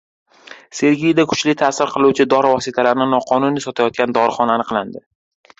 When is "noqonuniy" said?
3.13-3.65